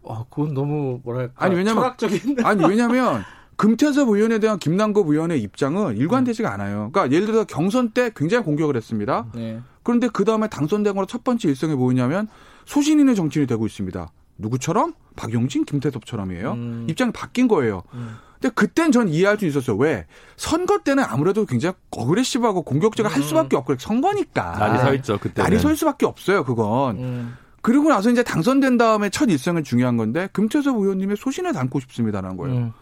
어, 0.02 0.26
그건 0.28 0.54
너무 0.54 1.00
뭐랄까 1.02 1.32
아니, 1.44 1.54
왜냐면- 1.56 1.82
철학적인 1.82 2.36
아니 2.46 2.64
왜냐하면 2.64 3.22
금태섭 3.56 4.08
의원에 4.08 4.38
대한 4.38 4.58
김남국 4.58 5.08
의원의 5.08 5.40
입장은 5.42 5.96
일관되지가 5.96 6.52
않아요. 6.54 6.90
그러니까 6.92 7.14
예를 7.14 7.26
들어 7.26 7.44
경선 7.44 7.90
때 7.90 8.10
굉장히 8.14 8.44
공격을 8.44 8.76
했습니다. 8.76 9.26
네. 9.34 9.60
그런데 9.82 10.08
그 10.08 10.24
다음에 10.24 10.48
당선되고 10.48 11.06
첫 11.06 11.22
번째 11.24 11.48
일성이 11.48 11.74
뭐였냐면 11.74 12.28
소신 12.66 12.98
있는 13.00 13.14
정치인이 13.14 13.46
되고 13.46 13.66
있습니다. 13.66 14.08
누구처럼? 14.38 14.94
박용진, 15.16 15.64
김태섭처럼이에요. 15.64 16.52
음. 16.52 16.86
입장이 16.88 17.12
바뀐 17.12 17.48
거예요. 17.48 17.82
음. 17.94 18.16
근데 18.40 18.52
그땐 18.54 18.90
전 18.90 19.08
이해할 19.08 19.38
수 19.38 19.46
있었어요. 19.46 19.76
왜? 19.76 20.06
선거 20.36 20.78
때는 20.78 21.04
아무래도 21.04 21.46
굉장히 21.46 21.74
어그레시브하고 21.90 22.62
공격적으로 22.62 23.12
할 23.12 23.20
음. 23.20 23.26
수밖에 23.26 23.56
없고 23.56 23.76
선거니까. 23.78 24.58
날이 24.58 24.78
서 24.78 24.94
있죠 24.94 25.18
그때. 25.18 25.42
날이 25.42 25.58
설 25.60 25.76
수밖에 25.76 26.06
없어요. 26.06 26.44
그건. 26.44 26.96
음. 26.98 27.36
그리고 27.60 27.88
나서 27.88 28.10
이제 28.10 28.24
당선된 28.24 28.76
다음에 28.76 29.08
첫 29.10 29.30
일성은 29.30 29.62
중요한 29.62 29.96
건데 29.96 30.28
금태섭 30.32 30.76
의원님의 30.76 31.16
소신을 31.16 31.52
담고 31.52 31.78
싶습니다라는 31.80 32.36
거예요. 32.36 32.56
음. 32.56 32.72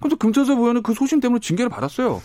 그래서 0.00 0.16
금태섭 0.16 0.58
의원은 0.58 0.82
그 0.82 0.92
소신 0.92 1.20
때문에 1.20 1.38
징계를 1.40 1.70
받았어요. 1.70 2.20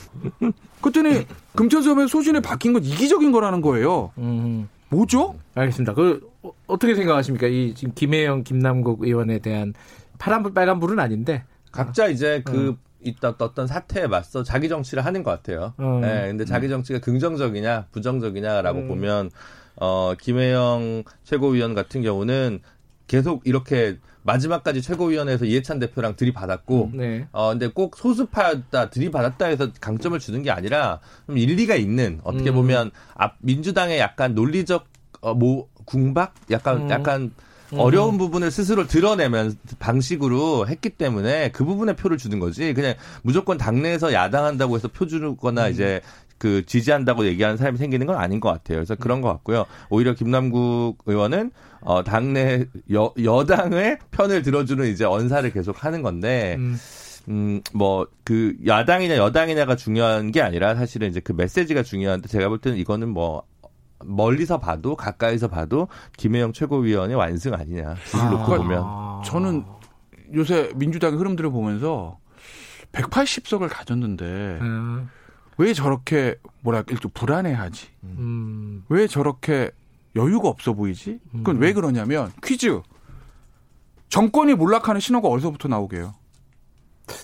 그랬더니 0.81 1.27
금태섭의 1.55 2.07
소신이 2.07 2.41
바뀐 2.41 2.73
건 2.73 2.83
이기적인 2.83 3.31
거라는 3.31 3.61
거예요. 3.61 4.11
음. 4.17 4.67
뭐죠? 4.89 5.35
알겠습니다. 5.55 5.93
그 5.93 6.27
어, 6.41 6.51
어떻게 6.67 6.95
생각하십니까? 6.95 7.47
이 7.47 7.73
지금 7.75 7.93
김혜영, 7.93 8.43
김남국 8.43 9.03
의원에 9.03 9.39
대한 9.39 9.73
파란불 10.17 10.53
빨간불은 10.53 10.99
아닌데. 10.99 11.43
각자 11.71 12.07
이제 12.07 12.41
그 12.43 12.77
있다 13.01 13.37
떴던 13.37 13.67
사태에 13.67 14.07
맞서 14.07 14.43
자기 14.43 14.67
정치를 14.69 15.05
하는 15.05 15.23
것 15.23 15.31
같아요. 15.31 15.73
음. 15.79 16.01
네, 16.01 16.27
근데 16.27 16.45
자기 16.45 16.67
정치가 16.67 16.99
긍정적이냐 16.99 17.87
부정적이냐라고 17.91 18.79
음. 18.79 18.87
보면 18.87 19.29
어 19.75 20.13
김혜영 20.19 21.03
최고위원 21.23 21.73
같은 21.73 22.01
경우는 22.01 22.59
계속 23.07 23.41
이렇게 23.45 23.97
마지막까지 24.23 24.81
최고위원회에서 24.81 25.45
이해찬 25.45 25.79
대표랑 25.79 26.15
들이받았고 26.15 26.91
네. 26.93 27.27
어 27.31 27.49
근데 27.49 27.67
꼭 27.67 27.97
소수파였다 27.97 28.89
들이받았다 28.89 29.45
해서 29.45 29.69
강점을 29.79 30.17
주는 30.19 30.43
게 30.43 30.51
아니라 30.51 30.99
좀 31.25 31.37
일리가 31.37 31.75
있는 31.75 32.19
어떻게 32.23 32.49
음. 32.49 32.55
보면 32.55 32.91
앞 33.15 33.35
민주당의 33.39 33.99
약간 33.99 34.35
논리적 34.35 34.85
어 35.21 35.33
뭐 35.33 35.67
궁박 35.89 36.33
약간 36.51 36.83
음. 36.83 36.89
약간 36.89 37.31
어려운 37.73 38.17
부분을 38.17 38.49
스스로 38.51 38.87
드러내면 38.87 39.55
방식으로 39.77 40.67
했기 40.67 40.89
때문에 40.89 41.51
그 41.51 41.65
부분에 41.65 41.95
표를 41.95 42.17
주는 42.17 42.39
거지 42.39 42.73
그냥 42.73 42.95
무조건 43.21 43.57
당내에서 43.57 44.11
야당한다고 44.11 44.75
해서 44.75 44.87
표 44.87 45.05
주거나 45.07 45.67
음. 45.67 45.71
이제 45.71 46.01
그 46.39 46.65
지지한다고 46.65 47.25
얘기하는 47.27 47.57
사람이 47.57 47.77
생기는 47.77 48.07
건 48.07 48.15
아닌 48.17 48.39
것 48.39 48.49
같아요. 48.49 48.77
그래서 48.77 48.95
그런 48.95 49.21
것 49.21 49.27
같고요. 49.29 49.65
오히려 49.89 50.15
김남국 50.15 51.03
의원은 51.05 51.51
어 51.81 52.03
당내 52.03 52.65
여, 52.93 53.13
여당의 53.21 53.99
편을 54.11 54.41
들어주는 54.41 54.87
이제 54.87 55.05
언사를 55.05 55.51
계속 55.51 55.85
하는 55.85 56.01
건데 56.01 56.55
음. 56.57 56.77
음, 57.27 57.61
뭐, 57.73 58.07
그, 58.23 58.55
야당이냐 58.65 59.17
여당이냐가 59.17 59.75
중요한 59.75 60.31
게 60.31 60.41
아니라 60.41 60.73
사실은 60.73 61.09
이제 61.09 61.19
그 61.19 61.31
메시지가 61.31 61.83
중요한데 61.83 62.27
제가 62.27 62.49
볼 62.49 62.57
때는 62.57 62.79
이거는 62.79 63.09
뭐, 63.09 63.43
멀리서 64.03 64.59
봐도 64.59 64.95
가까이서 64.95 65.49
봐도 65.49 65.89
김혜영 66.17 66.53
최고위원의 66.53 67.15
완승 67.15 67.53
아니냐. 67.53 67.95
줄을 68.05 68.25
아. 68.25 68.29
놓고 68.31 68.55
보면. 68.57 68.83
아. 68.83 69.21
저는 69.25 69.63
요새 70.33 70.71
민주당의 70.75 71.19
흐름들을 71.19 71.51
보면서 71.51 72.17
180석을 72.93 73.69
가졌는데 73.69 74.25
음. 74.61 75.09
왜 75.59 75.73
저렇게 75.73 76.35
뭐랄까 76.61 76.93
일종 76.93 77.11
불안해하지? 77.13 77.87
음. 78.03 78.85
왜 78.87 79.07
저렇게 79.07 79.71
여유가 80.15 80.47
없어 80.47 80.73
보이지? 80.73 81.19
그건 81.33 81.57
왜 81.57 81.73
그러냐면 81.73 82.31
퀴즈. 82.41 82.81
정권이 84.07 84.53
몰락하는 84.55 85.01
신호가 85.01 85.27
어디서부터 85.27 85.67
나오게요? 85.67 86.15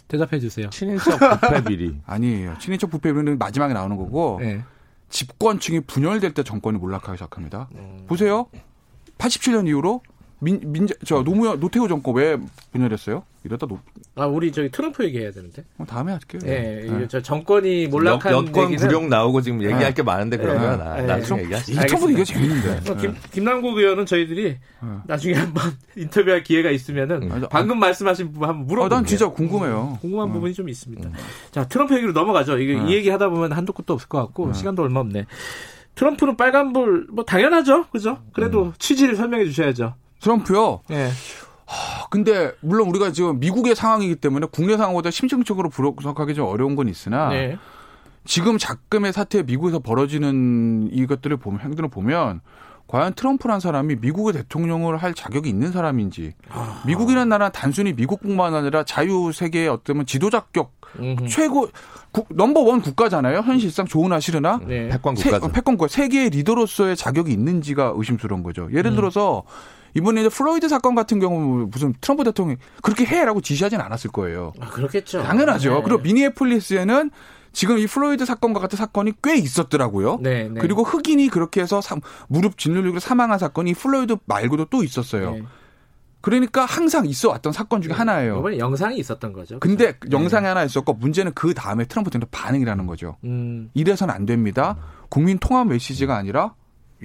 대답해 0.09 0.39
주세요. 0.39 0.69
친인척 0.69 1.17
부패 1.17 1.63
비리. 1.63 1.97
아니에요. 2.05 2.57
친인척 2.59 2.91
부패는 2.91 3.37
마지막에 3.37 3.73
나오는 3.73 3.95
거고 3.95 4.39
네. 4.41 4.61
집권층이 5.09 5.81
분열될 5.81 6.33
때 6.33 6.43
정권이 6.43 6.77
몰락하기 6.77 7.15
시작합니다. 7.17 7.69
음. 7.75 8.03
보세요. 8.05 8.47
87년 9.17 9.65
이후로 9.69 10.01
민, 10.45 10.61
민, 10.63 10.87
저 11.03 11.23
노무현, 11.23 11.59
노태우 11.59 11.87
정권 11.87 12.15
왜 12.15 12.37
분열했어요? 12.71 13.23
이러다 13.43 13.65
노, 13.65 13.79
아, 14.13 14.27
우리 14.27 14.51
저기 14.51 14.69
트럼프 14.69 15.03
얘기해야 15.03 15.31
되는데. 15.31 15.63
어, 15.79 15.85
다음에 15.85 16.11
할게요. 16.11 16.39
예, 16.45 16.85
네. 16.87 17.07
저 17.07 17.19
정권이 17.19 17.87
몰락한 17.87 18.31
여, 18.31 18.37
여권 18.37 18.71
얘기는 18.71 18.77
구령 18.77 19.09
나오고 19.09 19.41
지금 19.41 19.63
얘기할 19.63 19.95
게 19.95 20.03
많은데 20.03 20.37
그러면 20.37 20.77
네. 20.77 20.83
아, 20.85 20.95
네. 20.97 21.07
나중에 21.07 21.41
얘기하시죠. 21.41 21.81
이 21.81 21.87
처분 21.87 22.13
이게 22.13 22.23
재밌는데. 22.23 22.91
어, 22.91 22.95
김, 22.95 23.15
김남국 23.31 23.75
의원은 23.75 24.05
저희들이 24.05 24.57
나중에 25.07 25.33
한번 25.33 25.63
인터뷰할 25.97 26.43
기회가 26.43 26.69
있으면은 26.69 27.23
음. 27.23 27.47
방금 27.49 27.79
말씀하신 27.79 28.31
부분 28.31 28.47
한번 28.47 28.63
어, 28.63 28.65
물어볼게요. 28.67 28.97
난 28.97 29.05
진짜 29.05 29.27
궁금해요. 29.27 29.97
궁금한 29.99 30.31
부분이 30.31 30.53
좀 30.53 30.69
있습니다. 30.69 31.09
자, 31.49 31.67
트럼프 31.67 31.95
얘기로 31.95 32.11
넘어가죠. 32.11 32.59
이게 32.59 32.73
이 32.87 32.93
얘기 32.93 33.09
하다 33.09 33.29
보면 33.29 33.51
한도 33.51 33.73
끝도 33.73 33.93
없을 33.93 34.07
것 34.07 34.19
같고 34.19 34.53
시간도 34.53 34.83
얼마 34.83 34.99
없네. 34.99 35.25
트럼프는 35.95 36.37
빨간불 36.37 37.07
뭐 37.09 37.25
당연하죠, 37.25 37.87
그죠? 37.89 38.19
그래도 38.33 38.73
취지를 38.77 39.15
설명해 39.15 39.45
주셔야죠. 39.45 39.95
트럼프요. 40.21 40.81
예. 40.91 41.09
아, 41.67 42.05
근데 42.09 42.51
물론 42.61 42.89
우리가 42.89 43.11
지금 43.11 43.39
미국의 43.39 43.75
상황이기 43.75 44.15
때문에 44.17 44.47
국내 44.51 44.77
상황보다 44.77 45.09
심층적으로 45.11 45.69
분석하기 45.69 46.35
좀 46.35 46.47
어려운 46.47 46.75
건 46.75 46.87
있으나 46.87 47.29
네. 47.29 47.57
지금 48.23 48.57
작금의 48.57 49.13
사태 49.13 49.41
미국에서 49.43 49.79
벌어지는 49.79 50.89
이것들을 50.91 51.37
보면 51.37 51.59
행동을 51.61 51.89
보면 51.89 52.41
과연 52.87 53.13
트럼프란 53.15 53.59
사람이 53.59 53.95
미국의 53.95 54.33
대통령을 54.33 54.97
할 54.97 55.15
자격이 55.15 55.49
있는 55.49 55.71
사람인지 55.71 56.33
미국이라는 56.85 57.27
나라는 57.29 57.51
단순히 57.51 57.93
미국뿐만 57.93 58.53
아니라 58.53 58.83
자유 58.83 59.31
세계의 59.33 59.67
어떤 59.69 60.05
지도자격 60.05 60.71
음흠. 60.99 61.27
최고 61.27 61.67
국- 62.11 62.27
number 62.29 62.61
one 62.61 62.81
국가잖아요 62.81 63.39
현실상 63.39 63.87
좋으나 63.87 64.19
싫으나 64.19 64.59
네. 64.67 64.87
패권 64.89 65.15
세, 65.15 65.31
국가죠. 65.31 65.45
어, 65.47 65.51
패권국 65.51 65.89
세계의 65.89 66.29
리더로서의 66.29 66.95
자격이 66.95 67.31
있는지가 67.31 67.93
의심스러운 67.95 68.43
거죠. 68.43 68.69
예를 68.71 68.91
음. 68.91 68.95
들어서 68.95 69.43
이번에 69.95 70.21
이제 70.21 70.29
플로이드 70.29 70.67
사건 70.69 70.93
같은 70.93 71.19
경우 71.19 71.67
무슨 71.71 71.93
트럼프 72.01 72.23
대통령이 72.25 72.57
그렇게 72.83 73.05
해라고 73.05 73.41
지시하진 73.41 73.79
않았을 73.81 74.11
거예요. 74.11 74.53
아, 74.59 74.69
그렇겠죠. 74.69 75.23
당연하죠. 75.23 75.73
네. 75.75 75.81
그리고 75.83 76.01
미니애폴리스에는 76.01 77.09
지금 77.53 77.77
이 77.79 77.87
플로이드 77.87 78.25
사건과 78.25 78.59
같은 78.59 78.75
사건이 78.77 79.13
꽤 79.23 79.37
있었더라고요. 79.37 80.19
네, 80.21 80.49
네. 80.49 80.59
그리고 80.59 80.83
흑인이 80.83 81.29
그렇게 81.29 81.61
해서 81.61 81.79
사- 81.79 81.95
무릎 82.27 82.57
짓누르기로 82.57 82.99
사망한 82.99 83.39
사건이 83.39 83.73
플로이드 83.73 84.17
말고도 84.25 84.65
또 84.65 84.83
있었어요. 84.83 85.31
네. 85.31 85.43
그러니까 86.19 86.65
항상 86.65 87.05
있어 87.05 87.29
왔던 87.29 87.53
사건 87.53 87.81
중에 87.83 87.93
하나예요. 87.93 88.39
이번에 88.39 88.57
영상이 88.57 88.97
있었던 88.97 89.31
거죠. 89.31 89.59
근데 89.59 89.91
그죠? 89.93 90.17
영상이 90.17 90.45
하나 90.47 90.63
있었고 90.63 90.93
문제는 90.95 91.33
그 91.35 91.53
다음에 91.53 91.85
트럼프 91.85 92.09
대통령 92.09 92.27
반응이라는 92.31 92.87
거죠. 92.87 93.15
음, 93.23 93.69
이래서는 93.75 94.13
안 94.13 94.25
됩니다. 94.25 94.75
국민 95.09 95.37
통합 95.37 95.67
메시지가 95.67 96.15
아니라 96.17 96.55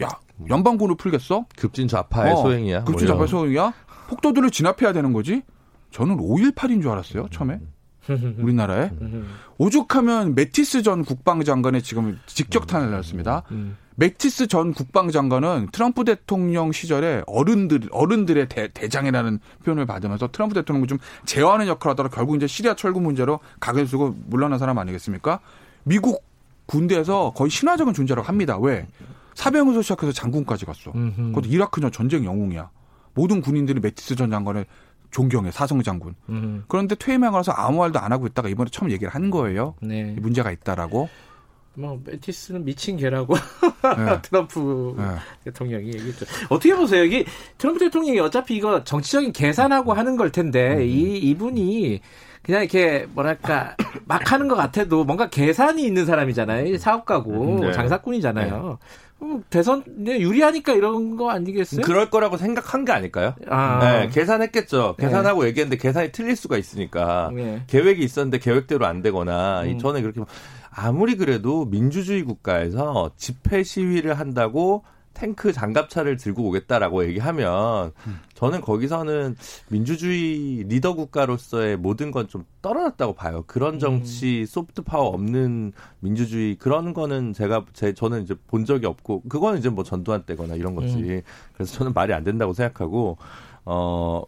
야 0.00 0.09
연방군을 0.49 0.97
풀겠어? 0.97 1.47
급진 1.56 1.88
좌파의 1.88 2.37
소행이야. 2.37 2.85
급진 2.85 2.92
뭐 2.92 3.02
이런. 3.02 3.16
좌파 3.18 3.26
소행이야? 3.26 3.73
폭도들을 4.09 4.50
진압해야 4.50 4.92
되는 4.92 5.12
거지? 5.12 5.42
저는 5.90 6.16
5.18인 6.18 6.82
줄 6.82 6.90
알았어요 6.90 7.28
처음에 7.30 7.61
우리나라에 8.38 8.90
음, 9.00 9.28
오죽하면 9.59 10.35
매티스 10.35 10.82
전 10.82 11.04
국방장관의 11.04 11.82
지금 11.82 12.18
직격탄을 12.26 12.90
날렸습니다. 12.90 13.42
음. 13.50 13.76
매티스 13.97 14.47
전 14.47 14.73
국방장관은 14.73 15.68
트럼프 15.73 16.04
대통령 16.04 16.73
시절에 16.73 17.23
어른들 17.26 17.88
어른들의 17.92 18.49
대, 18.49 18.88
장이라는 18.88 19.40
표현을 19.64 19.85
받으면서 19.85 20.28
트럼프 20.32 20.54
대통령을 20.54 20.88
좀 20.88 20.99
제어하는 21.26 21.66
역할을 21.66 21.92
하다가 21.92 22.09
결국 22.09 22.37
이제 22.37 22.47
시리아 22.47 22.75
철군 22.75 23.02
문제로 23.02 23.40
각을 23.61 23.87
쓰고 23.87 24.16
물러난 24.26 24.59
사람 24.59 24.78
아니겠습니까? 24.78 25.40
미국 25.82 26.25
군대에서 26.66 27.32
거의 27.37 27.50
신화적인 27.50 27.92
존재라고 27.92 28.26
합니다. 28.26 28.56
왜? 28.59 28.87
사병에서 29.40 29.80
시작해서 29.80 30.12
장군까지 30.12 30.66
갔어. 30.66 30.92
음흠. 30.94 31.28
그것도 31.30 31.49
이라크전 31.49 31.90
전쟁 31.92 32.25
영웅이야. 32.26 32.68
모든 33.14 33.40
군인들이 33.40 33.80
매티스 33.80 34.14
전 34.14 34.30
장관을 34.30 34.66
존경해 35.11 35.50
사성 35.50 35.82
장군. 35.82 36.14
음, 36.28 36.64
그런데 36.68 36.94
퇴임하고 36.94 37.38
나서 37.38 37.50
아무 37.52 37.78
말도 37.78 37.99
안 37.99 38.12
하고 38.12 38.26
있다가 38.26 38.50
이번에 38.50 38.68
처음 38.70 38.90
얘기를 38.90 39.12
한 39.12 39.30
거예요. 39.30 39.75
네. 39.80 40.14
문제가 40.20 40.50
있다라고. 40.50 41.09
뭐 41.75 41.99
메티스는 42.04 42.64
미친 42.66 42.99
개라고 42.99 43.35
네. 43.97 44.20
트럼프 44.23 44.94
네. 44.99 45.04
대통령이 45.44 45.87
얘기했죠. 45.87 46.26
어떻게 46.50 46.75
보세요? 46.75 47.02
이게 47.04 47.25
트럼프 47.56 47.80
대통령이 47.80 48.20
어차피 48.20 48.56
이거 48.56 48.85
정치적인 48.85 49.32
계산하고 49.32 49.94
하는 49.94 50.16
걸 50.18 50.30
텐데 50.32 50.85
이 50.85 51.16
이분이 51.16 52.00
그냥 52.42 52.62
이렇게 52.62 53.06
뭐랄까 53.14 53.76
막 54.04 54.32
하는 54.32 54.49
것 54.49 54.56
같아도 54.56 55.04
뭔가 55.04 55.30
계산이 55.30 55.82
있는 55.82 56.04
사람이잖아요. 56.04 56.76
사업가고 56.76 57.61
네. 57.61 57.73
장사꾼이잖아요. 57.73 58.78
음, 59.22 59.42
대선에 59.50 60.20
유리하니까 60.20 60.72
이런 60.72 61.16
거 61.16 61.30
아니겠어요? 61.30 61.82
그럴 61.82 62.10
거라고 62.10 62.36
생각한 62.36 62.84
게 62.84 62.92
아닐까요? 62.92 63.34
아, 63.48 63.78
네, 63.82 64.08
계산했겠죠. 64.08 64.96
네. 64.98 65.06
계산하고 65.06 65.46
얘기했는데 65.46 65.80
계산이 65.80 66.12
틀릴 66.12 66.36
수가 66.36 66.56
있으니까 66.56 67.30
네. 67.34 67.62
계획이 67.66 68.02
있었는데 68.02 68.38
계획대로 68.38 68.86
안 68.86 69.02
되거나 69.02 69.64
이 69.66 69.72
음. 69.72 69.78
저는 69.78 70.02
그렇게 70.02 70.22
아무리 70.70 71.16
그래도 71.16 71.66
민주주의 71.66 72.22
국가에서 72.22 73.10
집회 73.16 73.62
시위를 73.62 74.14
한다고 74.18 74.84
탱크 75.14 75.52
장갑차를 75.52 76.17
들고 76.17 76.45
오겠다라고 76.49 77.05
얘기하면 77.05 77.93
저는 78.35 78.61
거기서는 78.61 79.37
민주주의 79.69 80.64
리더 80.69 80.95
국가로서의 80.95 81.76
모든 81.76 82.11
건 82.11 82.29
좀 82.29 82.45
떨어졌다고 82.62 83.14
봐요. 83.14 83.45
그런 83.47 83.79
정치 83.79 84.47
소프트 84.47 84.83
파워 84.83 85.09
없는 85.09 85.73
민주주의 86.00 86.55
그런 86.57 86.95
거는 86.95 87.33
제가 87.33 87.64
제 87.73 87.93
저는 87.93 88.23
이제 88.23 88.35
본 88.47 88.64
적이 88.64 88.87
없고 88.87 89.23
그거는 89.29 89.59
이제 89.59 89.69
뭐 89.69 89.85
전두환 89.85 90.23
때거나 90.25 90.55
이런 90.55 90.75
거지. 90.75 91.23
그래서 91.55 91.79
저는 91.79 91.93
말이 91.93 92.12
안 92.14 92.25
된다고 92.25 92.52
생각하고 92.52 93.19
어 93.64 94.25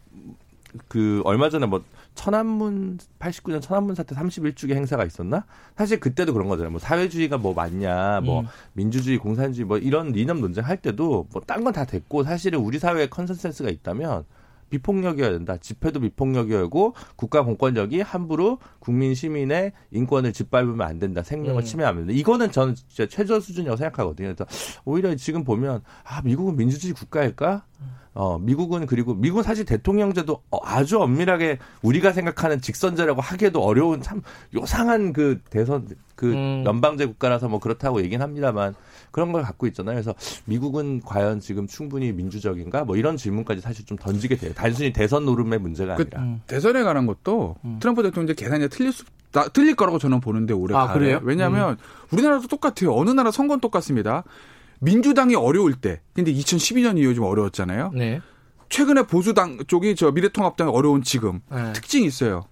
그 0.89 1.21
얼마 1.25 1.51
전에 1.51 1.67
뭐 1.67 1.85
천안문 2.15 2.99
89년 3.19 3.61
천안문 3.63 3.95
사태 3.95 4.15
31주기 4.15 4.75
행사가 4.75 5.05
있었나? 5.05 5.45
사실 5.77 5.99
그때도 6.01 6.33
그런 6.33 6.49
거잖아요. 6.49 6.71
뭐 6.71 6.79
사회주의가 6.81 7.39
뭐 7.39 7.55
맞냐, 7.55 8.21
뭐 8.23 8.41
음. 8.41 8.47
민주주의, 8.75 9.19
공산주의 9.19 9.65
뭐 9.67 9.79
이런 9.79 10.15
이념 10.15 10.41
논쟁할 10.41 10.77
때도 10.77 11.27
뭐 11.33 11.43
딴 11.47 11.65
건 11.65 11.73
다 11.73 11.85
됐고 11.85 12.23
사실은 12.25 12.59
우리 12.61 12.79
사회에 12.79 13.07
컨센서스가 13.09 13.71
있다면 13.71 14.25
비폭력이어야 14.71 15.31
된다. 15.33 15.57
집회도 15.59 16.01
비폭력이어고 16.01 16.95
국가 17.17 17.43
공권력이 17.43 18.01
함부로 18.01 18.59
국민 18.79 19.15
시민의 19.15 19.73
인권을 19.91 20.33
짓밟으면 20.33 20.81
안 20.81 20.99
된다. 20.99 21.23
생명을 21.23 21.61
음. 21.63 21.65
침해하면 21.65 22.07
된다. 22.07 22.19
이거는 22.19 22.51
저는 22.53 22.75
진짜 22.75 23.07
최저 23.07 23.39
수준이라고 23.39 23.77
생각하거든요. 23.77 24.35
그래서 24.35 24.47
오히려 24.87 25.15
지금 25.17 25.45
보면 25.45 25.83
아 26.05 26.23
미국은 26.23 26.57
민주주의 26.57 26.95
국가일까? 26.95 27.65
어 28.15 28.39
미국은 28.39 28.85
그리고 28.87 29.15
미국은 29.15 29.43
사실 29.43 29.65
대통령제도 29.65 30.43
어, 30.51 30.59
아주 30.63 31.01
엄밀하게 31.01 31.59
우리가 31.81 32.13
생각하는 32.13 32.61
직선제라고 32.61 33.23
하기에도 33.23 33.63
어려운 33.63 34.03
참 34.03 34.21
요상한 34.55 35.13
그 35.15 35.41
대선 35.49 35.89
그 36.15 36.33
음. 36.33 36.63
연방제 36.67 37.07
국가라서 37.07 37.49
뭐 37.49 37.59
그렇다고 37.59 38.03
얘기는 38.03 38.23
합니다만 38.23 38.75
그런 39.11 39.33
걸 39.33 39.43
갖고 39.43 39.67
있잖아요. 39.69 39.95
그래서 39.95 40.15
미국은 40.45 41.01
과연 41.01 41.41
지금 41.41 41.67
충분히 41.67 42.13
민주적인가? 42.13 42.85
뭐 42.85 42.97
이런 42.97 43.17
질문까지 43.17 43.63
사실 43.63 43.87
좀 43.87 43.97
던지게 43.97 44.37
돼요. 44.37 44.53
단순히 44.55 44.93
대선 44.93 45.25
노름의 45.25 45.59
문제가 45.61 45.97
그 45.97 46.07
아니라. 46.15 46.37
대선에 46.47 46.83
관한 46.83 47.07
것도 47.07 47.57
음. 47.65 47.79
트럼프 47.81 48.03
대통령 48.03 48.31
이제 48.31 48.45
계산이 48.45 48.69
틀릴 48.69 48.93
수 48.93 49.05
나- 49.33 49.49
틀릴 49.49 49.75
거라고 49.75 49.99
저는 49.99 50.21
보는데 50.21 50.53
올해 50.53 50.77
아, 50.77 50.87
가을에. 50.89 50.99
그래요? 51.07 51.21
왜냐하면 51.23 51.79
우리나라도 52.11 52.47
똑같아요. 52.49 52.95
어느 52.95 53.09
나라 53.09 53.31
선거는 53.31 53.61
똑같습니다. 53.61 54.23
민주당이 54.83 55.37
어려울 55.37 55.75
때, 55.75 56.01
근데 56.13 56.33
2012년 56.33 56.99
이후 56.99 57.15
좀 57.15 57.25
어려웠잖아요. 57.25 57.93
네. 57.95 58.21
최근에 58.69 59.03
보수당 59.03 59.59
쪽이 59.67 59.95
저 59.95 60.11
미래통합당이 60.11 60.71
어려운 60.71 61.03
지금 61.03 61.41
네. 61.51 61.73
특징이 61.73 62.05
있어요. 62.07 62.43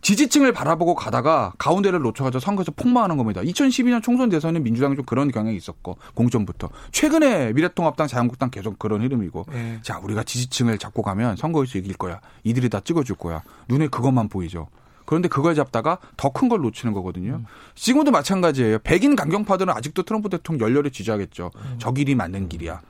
지지층을 0.00 0.52
바라보고 0.52 0.94
가다가 0.94 1.52
가운데를 1.58 2.00
놓쳐가지고 2.00 2.38
선거에서 2.38 2.72
폭망하는 2.72 3.16
겁니다. 3.16 3.42
2012년 3.42 4.02
총선 4.02 4.28
대선은 4.28 4.62
민주당이 4.62 4.94
좀 4.94 5.04
그런 5.04 5.30
경향이 5.30 5.56
있었고 5.56 5.98
공전부터 6.14 6.70
최근에 6.92 7.52
미래통합당, 7.52 8.06
자유한국당 8.06 8.50
계속 8.50 8.78
그런 8.78 9.02
흐름이고 9.02 9.46
네. 9.52 9.78
자 9.82 9.98
우리가 9.98 10.22
지지층을 10.22 10.78
잡고 10.78 11.02
가면 11.02 11.36
선거에서 11.36 11.78
이길 11.78 11.94
거야. 11.94 12.20
이들이 12.44 12.68
다 12.68 12.80
찍어줄 12.80 13.16
거야. 13.16 13.42
눈에 13.68 13.88
그것만 13.88 14.28
보이죠. 14.28 14.68
그런데 15.06 15.28
그걸 15.28 15.54
잡다가 15.54 15.98
더 16.16 16.30
큰 16.30 16.48
걸 16.48 16.60
놓치는 16.60 16.92
거거든요. 16.92 17.42
지금도 17.74 18.10
마찬가지예요. 18.10 18.80
백인 18.80 19.16
강경파들은 19.16 19.72
아직도 19.72 20.02
트럼프 20.02 20.28
대통령 20.28 20.68
열렬히 20.68 20.90
지지하겠죠. 20.90 21.50
저 21.78 21.92
길이 21.92 22.14
맞는 22.14 22.48
길이야. 22.48 22.80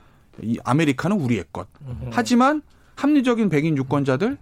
이 0.42 0.58
아메리카는 0.64 1.20
우리의 1.20 1.44
것. 1.52 1.68
하지만 2.10 2.62
합리적인 2.96 3.48
백인 3.50 3.76
유권자들, 3.76 4.38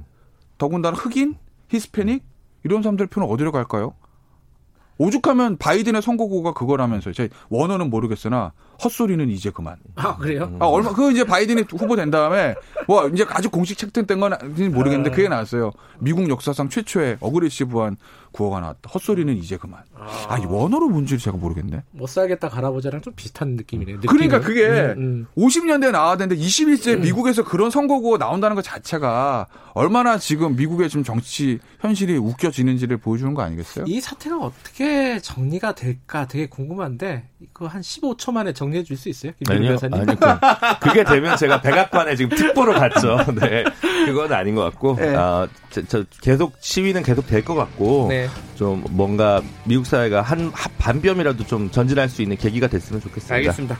더군다나 0.58 0.96
흑인, 0.96 1.34
히스패닉 1.68 2.22
이런 2.64 2.82
사람들 2.82 3.08
표는 3.08 3.28
어디로 3.28 3.52
갈까요? 3.52 3.94
오죽하면 4.98 5.56
바이든의 5.58 6.02
선거구가 6.02 6.52
그거라면서요. 6.52 7.14
제 7.14 7.28
원어는 7.48 7.90
모르겠으나 7.90 8.52
헛소리는 8.82 9.28
이제 9.30 9.50
그만. 9.50 9.76
아 9.96 10.16
그래요? 10.16 10.56
아, 10.60 10.66
얼마, 10.66 10.92
그 10.92 11.12
이제 11.12 11.24
바이든이 11.24 11.64
후보 11.70 11.94
된 11.96 12.10
다음에, 12.10 12.54
뭐, 12.88 13.08
이제 13.08 13.24
아직 13.28 13.50
공식 13.52 13.78
책정된 13.78 14.18
건 14.18 14.32
모르겠는데, 14.72 15.10
그게 15.10 15.28
나왔어요. 15.28 15.70
미국 16.00 16.28
역사상 16.28 16.68
최초의 16.68 17.18
어그레시브한 17.20 17.96
구호가 18.32 18.58
나왔다. 18.58 18.90
헛소리는 18.92 19.36
이제 19.36 19.56
그만. 19.56 19.80
아, 20.28 20.38
이 20.38 20.44
원어로 20.44 20.88
뭔지 20.88 21.16
제가 21.18 21.36
모르겠네. 21.36 21.84
못 21.92 22.08
살겠다 22.08 22.48
갈아보자랑 22.48 23.00
좀 23.00 23.12
비슷한 23.14 23.50
느낌이네요. 23.50 24.00
그러니까 24.00 24.38
느낌은. 24.38 24.40
그게 24.40 24.68
음, 25.00 25.26
50년대에 25.36 25.92
나와야 25.92 26.16
되는데 26.16 26.40
21세에 26.42 26.98
미국에서 26.98 27.44
그런 27.44 27.70
선거구가 27.70 28.18
나온다는 28.18 28.56
것 28.56 28.62
자체가 28.62 29.46
얼마나 29.74 30.18
지금 30.18 30.56
미국의 30.56 30.88
지금 30.88 31.04
정치 31.04 31.60
현실이 31.80 32.16
웃겨지는지를 32.16 32.96
보여주는 32.96 33.32
거 33.34 33.42
아니겠어요? 33.42 33.84
음. 33.84 33.88
이 33.88 34.00
사태가 34.00 34.36
어떻게 34.38 34.83
정리가 35.22 35.74
될까 35.74 36.26
되게 36.26 36.46
궁금한데 36.46 37.24
이거 37.40 37.66
한 37.66 37.80
15초 37.80 38.32
만에 38.32 38.52
정리해 38.52 38.82
줄 38.84 38.96
수 38.96 39.08
있어요? 39.08 39.32
아니요, 39.48 39.76
변호사님? 39.78 40.00
아니, 40.00 40.16
그, 40.18 40.26
그게 40.80 41.04
되면 41.04 41.36
제가 41.36 41.60
백악관에 41.60 42.16
지금 42.16 42.36
특보로 42.36 42.72
갔죠. 42.74 43.18
네. 43.40 43.64
그건 44.06 44.32
아닌 44.32 44.54
것 44.54 44.62
같고, 44.62 44.96
네. 44.96 45.14
아, 45.14 45.46
저, 45.70 45.82
저 45.86 46.04
계속 46.22 46.54
시위는 46.60 47.02
계속 47.02 47.26
될 47.26 47.44
것 47.44 47.54
같고, 47.54 48.06
네. 48.08 48.28
좀 48.56 48.84
뭔가 48.90 49.42
미국 49.64 49.86
사회가 49.86 50.22
한, 50.22 50.50
한 50.54 50.72
반뼘이라도 50.78 51.44
좀 51.46 51.70
전진할 51.70 52.08
수 52.08 52.22
있는 52.22 52.36
계기가 52.36 52.66
됐으면 52.68 53.00
좋겠습니다. 53.02 53.34
알겠습니다. 53.34 53.78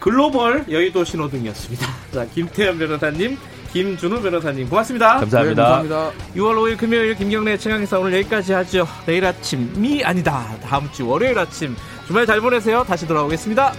글로벌 0.00 0.64
여의도 0.70 1.04
신호등이었습니다. 1.04 1.86
자, 2.12 2.26
김태현 2.26 2.78
변호사님, 2.78 3.36
김준우 3.76 4.22
변호사님 4.22 4.70
고맙습니다. 4.70 5.18
감사합니다. 5.18 5.82
네, 5.82 5.88
감사합니다. 5.88 6.24
6월 6.34 6.56
5일 6.56 6.78
금요일 6.78 7.14
김경래 7.14 7.58
최강에서 7.58 8.00
오늘 8.00 8.14
여기까지 8.20 8.54
하죠. 8.54 8.88
내일 9.04 9.26
아침이 9.26 10.02
아니다. 10.02 10.46
다음 10.62 10.90
주 10.92 11.06
월요일 11.06 11.38
아침 11.38 11.76
주말 12.06 12.24
잘 12.24 12.40
보내세요. 12.40 12.84
다시 12.84 13.06
돌아오겠습니다. 13.06 13.74